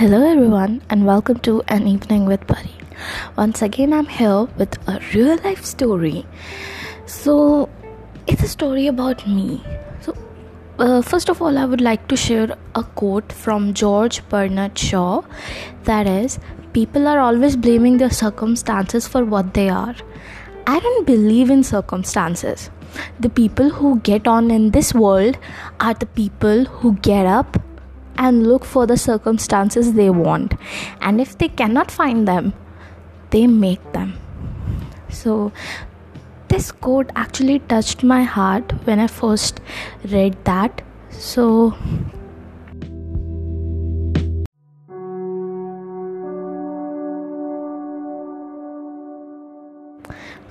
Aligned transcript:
Hello, 0.00 0.26
everyone, 0.26 0.80
and 0.88 1.04
welcome 1.04 1.38
to 1.40 1.62
An 1.68 1.86
Evening 1.86 2.24
with 2.24 2.46
Buddy. 2.46 2.74
Once 3.36 3.60
again, 3.60 3.92
I'm 3.92 4.06
here 4.06 4.44
with 4.56 4.78
a 4.88 4.98
real 5.12 5.36
life 5.44 5.62
story. 5.62 6.24
So, 7.04 7.68
it's 8.26 8.42
a 8.42 8.48
story 8.48 8.86
about 8.86 9.26
me. 9.26 9.62
So, 10.00 10.16
uh, 10.78 11.02
first 11.02 11.28
of 11.28 11.42
all, 11.42 11.58
I 11.58 11.66
would 11.66 11.82
like 11.82 12.08
to 12.08 12.16
share 12.16 12.56
a 12.74 12.82
quote 12.82 13.30
from 13.30 13.74
George 13.74 14.26
Bernard 14.30 14.78
Shaw 14.78 15.20
that 15.84 16.06
is, 16.06 16.38
People 16.72 17.06
are 17.06 17.18
always 17.18 17.54
blaming 17.54 17.98
their 17.98 18.08
circumstances 18.08 19.06
for 19.06 19.26
what 19.26 19.52
they 19.52 19.68
are. 19.68 19.94
I 20.66 20.80
don't 20.80 21.06
believe 21.06 21.50
in 21.50 21.62
circumstances. 21.62 22.70
The 23.18 23.28
people 23.28 23.68
who 23.68 23.98
get 24.00 24.26
on 24.26 24.50
in 24.50 24.70
this 24.70 24.94
world 24.94 25.36
are 25.78 25.92
the 25.92 26.06
people 26.06 26.64
who 26.64 26.94
get 26.94 27.26
up 27.26 27.62
and 28.16 28.46
look 28.46 28.64
for 28.64 28.86
the 28.86 28.96
circumstances 28.96 29.92
they 29.94 30.10
want. 30.10 30.54
And 31.00 31.20
if 31.20 31.36
they 31.38 31.48
cannot 31.48 31.90
find 31.90 32.26
them, 32.26 32.52
they 33.30 33.46
make 33.46 33.92
them. 33.92 34.14
So, 35.08 35.52
this 36.48 36.72
quote 36.72 37.10
actually 37.14 37.60
touched 37.60 38.02
my 38.02 38.22
heart 38.22 38.72
when 38.84 38.98
I 38.98 39.06
first 39.06 39.60
read 40.04 40.44
that. 40.44 40.82
So, 41.10 41.76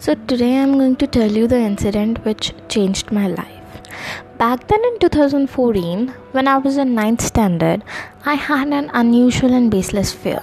So, 0.01 0.15
today 0.15 0.57
I'm 0.57 0.77
going 0.77 0.95
to 0.95 1.07
tell 1.07 1.29
you 1.29 1.45
the 1.45 1.59
incident 1.59 2.23
which 2.23 2.53
changed 2.69 3.11
my 3.11 3.27
life. 3.27 3.58
Back 4.39 4.69
then 4.69 4.79
in 4.85 4.99
2014, 4.99 6.13
when 6.31 6.47
I 6.47 6.57
was 6.59 6.77
in 6.77 6.95
9th 6.95 7.19
standard, 7.19 7.83
I 8.25 8.35
had 8.35 8.69
an 8.69 8.89
unusual 8.93 9.53
and 9.53 9.69
baseless 9.69 10.13
fear. 10.13 10.41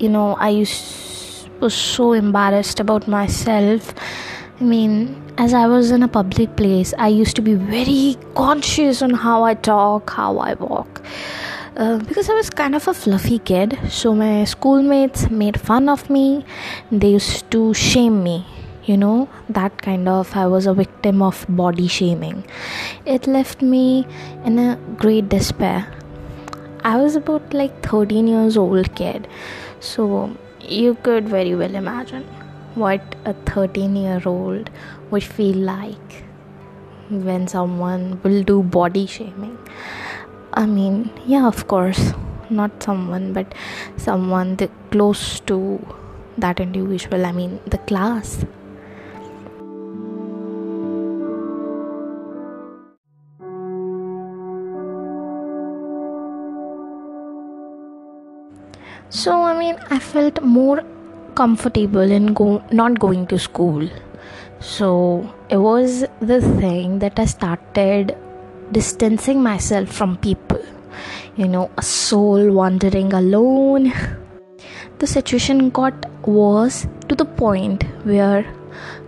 You 0.00 0.08
know, 0.08 0.34
I 0.34 0.48
used, 0.48 1.48
was 1.60 1.74
so 1.74 2.12
embarrassed 2.12 2.80
about 2.80 3.06
myself. 3.06 3.94
I 4.60 4.64
mean, 4.64 5.22
as 5.38 5.54
I 5.54 5.68
was 5.68 5.92
in 5.92 6.02
a 6.02 6.08
public 6.08 6.56
place, 6.56 6.92
I 6.98 7.06
used 7.06 7.36
to 7.36 7.40
be 7.40 7.54
very 7.54 8.16
conscious 8.34 9.00
on 9.00 9.10
how 9.10 9.44
I 9.44 9.54
talk, 9.54 10.10
how 10.10 10.38
I 10.38 10.54
walk. 10.54 11.02
Uh, 11.76 11.98
because 11.98 12.28
I 12.28 12.34
was 12.34 12.50
kind 12.50 12.74
of 12.74 12.88
a 12.88 12.94
fluffy 12.94 13.38
kid, 13.38 13.78
so 13.88 14.12
my 14.12 14.42
schoolmates 14.42 15.30
made 15.30 15.60
fun 15.60 15.88
of 15.88 16.10
me. 16.10 16.44
They 16.90 17.10
used 17.10 17.48
to 17.52 17.74
shame 17.74 18.24
me, 18.24 18.44
you 18.86 18.96
know, 18.96 19.28
that 19.48 19.82
kind 19.82 20.08
of. 20.08 20.34
I 20.36 20.46
was 20.46 20.66
a 20.66 20.74
victim 20.74 21.22
of 21.22 21.44
body 21.48 21.88
shaming. 21.88 22.44
It 23.04 23.26
left 23.26 23.62
me 23.62 24.06
in 24.44 24.58
a 24.58 24.76
great 24.96 25.28
despair. 25.28 25.86
I 26.84 26.96
was 26.96 27.16
about 27.16 27.52
like 27.52 27.82
13 27.86 28.28
years 28.28 28.56
old 28.56 28.94
kid, 28.94 29.28
so 29.80 30.36
you 30.60 30.94
could 31.02 31.28
very 31.28 31.54
well 31.54 31.74
imagine 31.74 32.24
what 32.74 33.16
a 33.24 33.34
13 33.50 33.96
year 33.96 34.22
old 34.26 34.70
would 35.10 35.24
feel 35.24 35.56
like 35.56 36.22
when 37.10 37.46
someone 37.48 38.20
will 38.22 38.42
do 38.42 38.62
body 38.62 39.06
shaming 39.06 39.56
I 40.58 40.64
mean, 40.64 41.10
yeah, 41.26 41.46
of 41.46 41.68
course, 41.68 42.14
not 42.48 42.82
someone, 42.82 43.34
but 43.34 43.54
someone 43.98 44.56
close 44.90 45.40
to 45.40 45.78
that 46.38 46.60
individual. 46.60 47.26
I 47.26 47.32
mean, 47.32 47.60
the 47.66 47.76
class. 47.76 48.42
So, 59.08 59.42
I 59.42 59.58
mean, 59.58 59.76
I 59.90 59.98
felt 59.98 60.42
more 60.42 60.82
comfortable 61.34 62.10
in 62.18 62.34
go- 62.34 62.62
not 62.72 62.98
going 62.98 63.26
to 63.28 63.38
school. 63.38 63.88
So, 64.60 65.32
it 65.48 65.58
was 65.58 66.04
the 66.20 66.40
thing 66.40 66.98
that 67.00 67.18
I 67.18 67.26
started 67.26 68.16
distancing 68.72 69.42
myself 69.42 69.88
from 69.90 70.16
people. 70.16 70.62
You 71.36 71.48
know, 71.48 71.70
a 71.76 71.82
soul 71.82 72.52
wandering 72.52 73.12
alone. 73.12 73.92
The 74.98 75.06
situation 75.06 75.68
got 75.68 75.94
worse 76.26 76.86
to 77.08 77.14
the 77.14 77.26
point 77.26 77.82
where, 78.04 78.46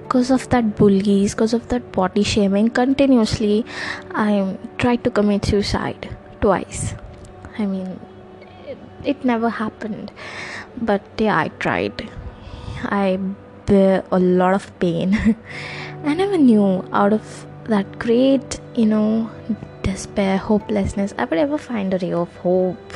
because 0.02 0.30
of 0.30 0.46
that 0.50 0.76
bullies, 0.76 1.34
because 1.34 1.54
of 1.54 1.68
that 1.68 1.92
body 1.92 2.22
shaming, 2.22 2.68
continuously, 2.68 3.64
I 4.10 4.58
tried 4.76 5.02
to 5.04 5.10
commit 5.10 5.46
suicide 5.46 6.14
twice. 6.42 6.94
I 7.58 7.64
mean, 7.64 7.98
it, 9.04 9.24
never 9.24 9.50
happened, 9.50 10.10
but 10.80 11.02
yeah, 11.18 11.36
I 11.38 11.48
tried. 11.58 12.08
I 12.84 13.18
bear 13.66 14.04
a 14.10 14.18
lot 14.18 14.54
of 14.54 14.78
pain. 14.78 15.36
I 16.04 16.14
never 16.14 16.38
knew 16.38 16.88
out 16.92 17.12
of 17.12 17.46
that 17.64 17.98
great, 17.98 18.60
you 18.74 18.86
know, 18.86 19.30
despair, 19.82 20.36
hopelessness, 20.36 21.14
I 21.18 21.24
would 21.24 21.38
ever 21.38 21.58
find 21.58 21.94
a 21.94 21.98
ray 21.98 22.12
of 22.12 22.34
hope. 22.36 22.92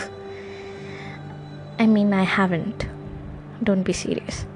I 1.78 1.86
mean, 1.86 2.12
I 2.12 2.22
haven't. 2.22 2.86
Don't 3.62 3.82
be 3.82 3.92
serious. 3.92 4.46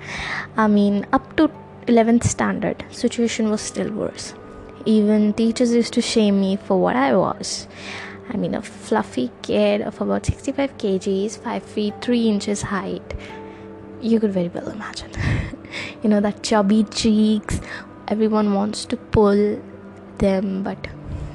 I 0.56 0.66
mean, 0.66 1.06
up 1.12 1.36
to 1.36 1.50
11th 1.86 2.24
standard, 2.24 2.84
situation 2.90 3.50
was 3.50 3.60
still 3.60 3.90
worse. 3.90 4.34
Even 4.84 5.32
teachers 5.32 5.74
used 5.74 5.92
to 5.94 6.02
shame 6.02 6.40
me 6.40 6.56
for 6.56 6.80
what 6.80 6.96
I 6.96 7.16
was. 7.16 7.66
I 8.29 8.37
mean, 8.37 8.55
a 8.55 8.61
fluffy 8.61 9.31
kid 9.41 9.81
of 9.81 9.99
about 10.01 10.25
65 10.25 10.77
kgs, 10.77 11.37
5 11.37 11.63
feet 11.63 11.93
3 12.01 12.29
inches 12.29 12.61
height. 12.61 13.13
You 14.01 14.19
could 14.19 14.31
very 14.31 14.49
well 14.49 14.69
imagine. 14.69 15.11
you 16.03 16.09
know, 16.09 16.21
that 16.21 16.43
chubby 16.43 16.83
cheeks, 16.85 17.61
everyone 18.07 18.53
wants 18.53 18.85
to 18.85 18.97
pull 18.97 19.59
them 20.19 20.63
but 20.63 20.87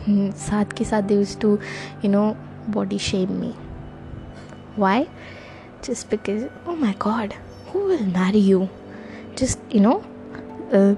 साथ 0.08 0.72
के 0.78 0.84
साथ 0.84 1.08
they 1.08 1.16
used 1.20 1.40
to 1.40 1.58
you 2.02 2.08
know 2.08 2.36
body 2.74 2.98
shame 2.98 3.40
me 3.40 3.52
why 4.76 5.06
just 5.82 6.08
because 6.10 6.44
oh 6.66 6.76
my 6.76 6.94
god 7.04 7.34
who 7.70 7.84
will 7.90 8.04
marry 8.18 8.42
you 8.50 8.68
just 9.34 9.58
you 9.70 9.80
know 9.80 9.96
uh, 10.72 10.94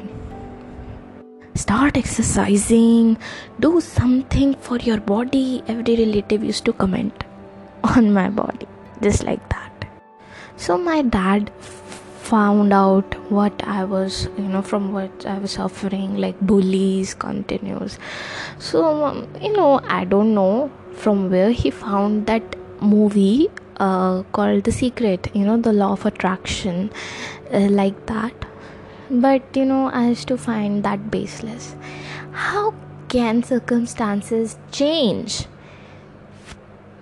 start 1.56 1.98
exercising 1.98 3.18
do 3.60 3.80
something 3.82 4.54
for 4.56 4.78
your 4.78 5.00
body 5.00 5.64
every 5.68 5.96
relative 5.96 6.44
used 6.44 6.66
to 6.66 6.74
comment 6.74 7.24
on 7.84 8.12
my 8.12 8.30
body 8.30 8.68
just 9.02 9.24
like 9.24 9.48
that 9.50 9.88
so 10.58 10.78
my 10.78 11.02
dad 11.02 11.52
found 12.24 12.72
out 12.74 13.16
what 13.30 13.64
I 13.68 13.84
was, 13.84 14.30
you 14.38 14.48
know, 14.52 14.62
from 14.62 14.94
what 14.94 15.26
I 15.26 15.38
was 15.40 15.52
suffering, 15.52 16.18
like 16.18 16.40
bullies 16.40 17.14
continues. 17.14 18.00
So, 18.60 19.06
um, 19.06 19.28
you 19.42 19.52
know, 19.52 19.82
I 19.84 20.06
don't 20.06 20.34
know 20.34 20.72
from 20.94 21.30
where 21.30 21.52
he 21.52 21.70
found 21.70 22.28
that 22.28 22.56
movie 22.82 23.50
uh, 23.78 24.24
called 24.32 24.64
The 24.64 24.72
Secret, 24.72 25.30
you 25.34 25.46
know, 25.46 25.58
the 25.58 25.74
law 25.74 25.92
of 25.94 26.06
attraction, 26.06 26.92
uh, 27.52 27.68
like 27.82 28.06
that. 28.06 28.34
But, 29.14 29.56
you 29.56 29.64
know, 29.64 29.90
I 29.90 30.08
used 30.10 30.28
to 30.30 30.38
find 30.38 30.84
that 30.84 31.12
baseless. 31.12 31.76
How 32.32 32.74
can 33.10 33.44
circumstances 33.44 34.58
change? 34.72 35.46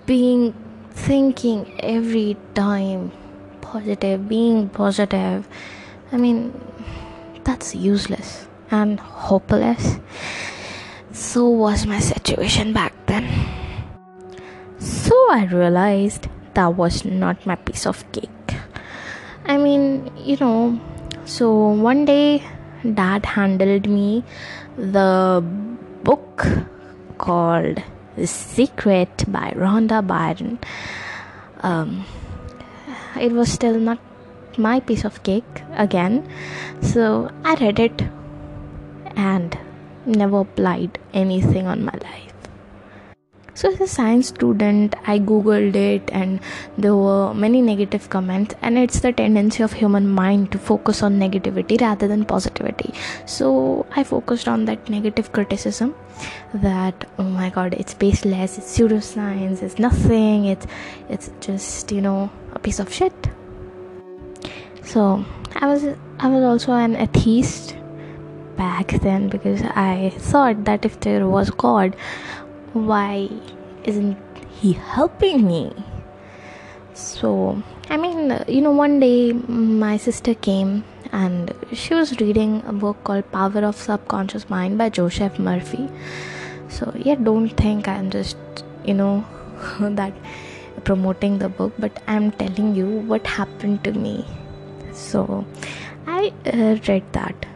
Being 0.04 0.52
thinking 0.90 1.74
every 1.80 2.36
time 2.54 3.12
positive, 3.62 4.28
being 4.28 4.68
positive. 4.68 5.48
I 6.12 6.18
mean, 6.18 6.52
that's 7.44 7.74
useless 7.74 8.46
and 8.70 9.00
hopeless. 9.00 9.98
So 11.12 11.48
was 11.48 11.86
my 11.86 11.98
situation 11.98 12.74
back 12.74 12.92
then. 13.06 13.24
So 14.78 15.16
I 15.30 15.46
realized 15.50 16.28
that 16.52 16.76
was 16.76 17.06
not 17.06 17.46
my 17.46 17.56
piece 17.56 17.86
of 17.86 18.04
cake. 18.12 18.28
I 19.46 19.56
mean, 19.56 20.12
you 20.16 20.36
know, 20.36 20.78
so 21.24 21.68
one 21.68 22.04
day 22.04 22.42
dad 22.94 23.24
handled 23.24 23.88
me 23.88 24.24
the 24.76 25.42
book 26.02 26.46
called 27.18 27.82
The 28.16 28.26
Secret 28.26 29.24
by 29.28 29.52
Rhonda 29.56 30.04
Byrne. 30.06 30.58
Um, 31.60 32.04
it 33.20 33.32
was 33.32 33.52
still 33.52 33.78
not 33.78 33.98
my 34.58 34.80
piece 34.80 35.04
of 35.04 35.22
cake 35.22 35.62
again. 35.74 36.28
So 36.80 37.30
I 37.44 37.54
read 37.54 37.78
it 37.78 38.02
and 39.16 39.56
never 40.04 40.40
applied 40.40 40.98
anything 41.14 41.66
on 41.66 41.84
my. 41.84 41.91
So 43.54 43.70
as 43.70 43.80
a 43.80 43.86
science 43.86 44.28
student 44.28 44.94
i 45.06 45.18
googled 45.18 45.74
it 45.76 46.10
and 46.12 46.40
there 46.78 46.94
were 46.96 47.34
many 47.34 47.60
negative 47.60 48.08
comments 48.08 48.54
and 48.62 48.78
it's 48.78 49.00
the 49.00 49.12
tendency 49.12 49.62
of 49.62 49.72
human 49.72 50.08
mind 50.08 50.50
to 50.50 50.58
focus 50.58 51.02
on 51.02 51.18
negativity 51.18 51.80
rather 51.80 52.08
than 52.08 52.24
positivity. 52.24 52.94
So 53.26 53.86
i 53.94 54.04
focused 54.04 54.48
on 54.48 54.64
that 54.66 54.88
negative 54.88 55.32
criticism 55.32 55.94
that 56.54 57.06
oh 57.18 57.24
my 57.24 57.50
god 57.50 57.74
it's 57.74 57.94
baseless 57.94 58.58
it's 58.58 58.78
pseudoscience 58.78 59.62
it's 59.62 59.78
nothing 59.78 60.46
it's 60.46 60.66
it's 61.08 61.30
just 61.40 61.92
you 61.92 62.00
know 62.00 62.30
a 62.54 62.58
piece 62.58 62.78
of 62.78 62.92
shit. 62.92 63.12
So 64.82 65.24
i 65.56 65.66
was 65.66 65.84
i 66.18 66.28
was 66.28 66.42
also 66.42 66.72
an 66.72 66.96
atheist 66.96 67.76
back 68.56 68.88
then 69.02 69.28
because 69.28 69.62
i 69.74 70.10
thought 70.16 70.64
that 70.64 70.84
if 70.84 71.00
there 71.00 71.26
was 71.28 71.50
god 71.50 71.96
why 72.72 73.28
isn't 73.84 74.16
he 74.60 74.72
helping 74.72 75.46
me? 75.46 75.72
So, 76.94 77.62
I 77.88 77.96
mean, 77.96 78.44
you 78.48 78.60
know, 78.60 78.70
one 78.70 79.00
day 79.00 79.32
my 79.32 79.96
sister 79.96 80.34
came 80.34 80.84
and 81.10 81.54
she 81.72 81.94
was 81.94 82.18
reading 82.20 82.62
a 82.66 82.72
book 82.72 83.02
called 83.04 83.30
Power 83.32 83.64
of 83.64 83.76
Subconscious 83.76 84.48
Mind 84.48 84.78
by 84.78 84.88
Joseph 84.88 85.38
Murphy. 85.38 85.88
So, 86.68 86.92
yeah, 86.96 87.16
don't 87.16 87.50
think 87.50 87.88
I'm 87.88 88.10
just, 88.10 88.36
you 88.84 88.94
know, 88.94 89.24
that 89.80 90.14
promoting 90.84 91.38
the 91.38 91.48
book, 91.48 91.72
but 91.78 92.02
I'm 92.06 92.30
telling 92.32 92.74
you 92.74 92.86
what 92.86 93.26
happened 93.26 93.84
to 93.84 93.92
me. 93.92 94.24
So, 94.92 95.46
I 96.06 96.32
uh, 96.46 96.76
read 96.88 97.04
that 97.12 97.46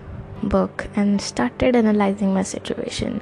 book 0.48 0.88
and 0.94 1.20
started 1.20 1.76
analyzing 1.76 2.32
my 2.34 2.42
situation. 2.42 3.20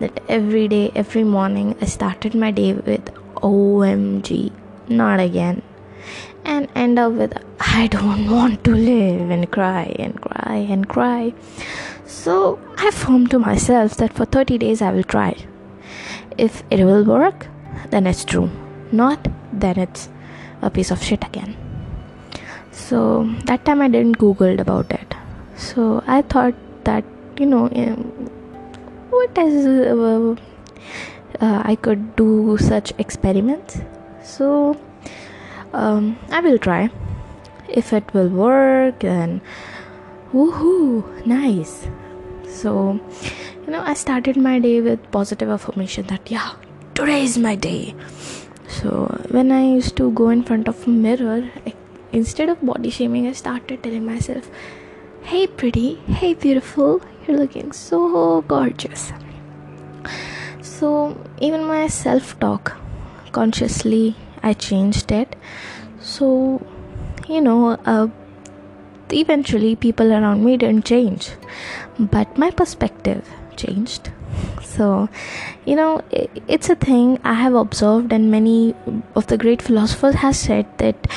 That 0.00 0.20
every 0.28 0.68
day 0.68 0.92
every 0.94 1.24
morning 1.24 1.76
i 1.80 1.86
started 1.86 2.34
my 2.34 2.50
day 2.50 2.72
with 2.74 3.12
omg 3.36 4.52
not 4.88 5.20
again. 5.20 5.62
And 6.44 6.68
end 6.74 6.98
up 6.98 7.12
with 7.12 7.34
i 7.60 7.86
don't 7.88 8.30
want 8.36 8.62
to 8.64 8.74
live 8.74 9.30
and 9.30 9.50
cry 9.50 9.94
and 9.98 10.20
cry 10.20 10.56
and 10.76 10.88
cry. 10.88 11.34
So 12.06 12.58
i 12.78 12.90
formed 12.90 13.30
to 13.30 13.38
myself 13.38 13.96
that 13.96 14.12
for 14.12 14.24
30 14.24 14.58
days 14.58 14.82
i 14.82 14.92
will 14.92 15.04
try. 15.04 15.34
If 16.38 16.62
it 16.70 16.84
will 16.84 17.04
work 17.04 17.46
then 17.90 18.06
it's 18.06 18.24
true. 18.24 18.50
Not 18.92 19.28
then 19.52 19.78
it's 19.78 20.08
a 20.62 20.70
piece 20.70 20.90
of 20.90 21.02
shit 21.02 21.24
again. 21.24 21.56
So 22.70 23.24
that 23.46 23.64
time 23.64 23.82
i 23.82 23.88
didn't 23.88 24.18
googled 24.18 24.60
about 24.60 24.92
it. 24.92 25.14
So 25.56 26.02
i 26.06 26.22
thought 26.22 26.54
that 26.88 27.04
you 27.38 27.46
know 27.46 27.64
um, 27.84 28.02
what 29.10 29.38
uh, 29.38 30.34
uh, 31.40 31.62
i 31.72 31.74
could 31.76 32.04
do 32.16 32.56
such 32.58 32.92
experiments. 32.98 33.78
So 34.22 34.76
um, 35.72 36.18
i 36.30 36.40
will 36.40 36.58
try. 36.58 36.90
If 37.68 37.92
it 37.92 38.12
will 38.14 38.28
work 38.28 39.00
then 39.00 39.40
woohoo 40.32 41.26
nice. 41.26 41.88
So 42.48 43.00
you 43.64 43.72
know 43.72 43.82
i 43.92 43.94
started 43.94 44.36
my 44.36 44.58
day 44.58 44.80
with 44.80 45.10
positive 45.10 45.50
affirmation 45.58 46.06
that 46.14 46.30
yeah 46.30 46.52
today 46.94 47.22
is 47.24 47.38
my 47.38 47.54
day. 47.54 47.94
So 48.68 49.06
when 49.30 49.52
i 49.52 49.62
used 49.64 49.96
to 49.96 50.10
go 50.12 50.30
in 50.30 50.42
front 50.42 50.68
of 50.68 50.86
a 50.86 50.90
mirror 50.90 51.42
I, 51.66 51.74
instead 52.12 52.48
of 52.48 52.64
body 52.64 52.90
shaming 52.90 53.26
i 53.28 53.32
started 53.32 53.82
telling 53.82 54.04
myself 54.06 54.50
Hey, 55.26 55.48
pretty. 55.48 55.96
Hey, 56.06 56.34
beautiful. 56.34 57.00
You're 57.26 57.36
looking 57.36 57.72
so 57.72 58.42
gorgeous. 58.42 59.12
So, 60.62 61.18
even 61.40 61.64
my 61.64 61.88
self 61.88 62.38
talk, 62.38 62.76
consciously, 63.32 64.14
I 64.44 64.52
changed 64.52 65.10
it. 65.10 65.34
So, 65.98 66.64
you 67.28 67.40
know, 67.40 67.70
uh, 67.94 68.06
eventually 69.10 69.74
people 69.74 70.12
around 70.12 70.44
me 70.44 70.56
didn't 70.58 70.84
change, 70.84 71.32
but 71.98 72.38
my 72.38 72.52
perspective 72.52 73.28
changed. 73.56 74.12
So, 74.62 75.08
you 75.64 75.74
know, 75.74 76.02
it's 76.46 76.70
a 76.70 76.76
thing 76.76 77.18
I 77.24 77.34
have 77.34 77.54
observed, 77.54 78.12
and 78.12 78.30
many 78.30 78.76
of 79.16 79.26
the 79.26 79.36
great 79.36 79.60
philosophers 79.60 80.14
have 80.26 80.36
said 80.36 80.66
that 80.78 81.08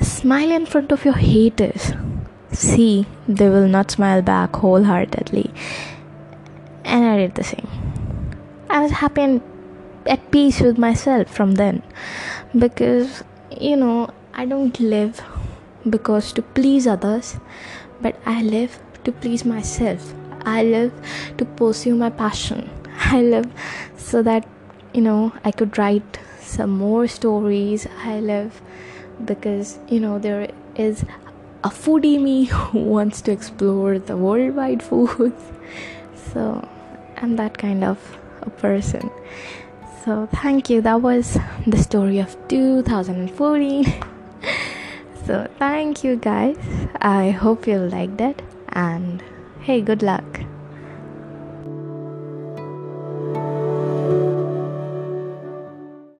smile 0.00 0.52
in 0.52 0.64
front 0.64 0.90
of 0.90 1.04
your 1.04 1.18
haters 1.18 1.92
see 2.52 3.06
they 3.26 3.48
will 3.48 3.68
not 3.68 3.90
smile 3.90 4.22
back 4.22 4.56
wholeheartedly. 4.56 5.50
And 6.84 7.04
i 7.04 7.16
did 7.18 7.34
the 7.34 7.44
same. 7.44 7.68
I 8.70 8.80
was 8.80 8.92
happy 8.92 9.22
and 9.22 9.42
at 10.06 10.30
peace 10.30 10.60
with 10.60 10.78
myself 10.78 11.28
from 11.28 11.52
then. 11.52 11.82
Because 12.56 13.22
you 13.50 13.76
know 13.76 14.10
i 14.34 14.44
don't 14.44 14.78
live 14.78 15.20
because 15.88 16.32
to 16.32 16.42
please 16.42 16.86
others 16.86 17.36
but 18.00 18.14
i 18.26 18.42
live 18.42 18.78
to 19.04 19.12
please 19.12 19.44
myself. 19.44 20.14
I 20.44 20.62
live 20.62 20.92
to 21.38 21.44
pursue 21.44 21.94
my 21.94 22.10
passion. 22.10 22.70
I 23.00 23.22
live 23.22 23.50
so 23.96 24.22
that 24.22 24.46
you 24.94 25.02
know 25.02 25.32
i 25.44 25.50
could 25.50 25.76
write 25.78 26.18
some 26.40 26.70
more 26.70 27.06
stories. 27.06 27.86
I 28.04 28.20
live 28.20 28.60
because 29.24 29.78
you 29.88 30.00
know 30.00 30.18
there 30.18 30.50
is 30.76 31.04
a 31.64 31.70
foodie 31.70 32.20
me 32.20 32.44
who 32.44 32.78
wants 32.78 33.20
to 33.22 33.32
explore 33.32 33.98
the 33.98 34.16
worldwide 34.16 34.82
foods. 34.82 35.42
So 36.32 36.66
I'm 37.16 37.36
that 37.36 37.58
kind 37.58 37.84
of 37.84 37.98
a 38.42 38.50
person. 38.50 39.10
So 40.04 40.28
thank 40.32 40.70
you. 40.70 40.80
That 40.80 41.02
was 41.02 41.38
the 41.66 41.78
story 41.78 42.18
of 42.18 42.36
2014. 42.48 43.84
so 45.26 45.48
thank 45.58 46.04
you 46.04 46.16
guys. 46.16 46.56
I 47.00 47.30
hope 47.30 47.66
you 47.66 47.78
liked 47.78 48.20
it 48.20 48.42
and 48.68 49.22
hey, 49.60 49.80
good 49.80 50.02
luck. 50.02 50.40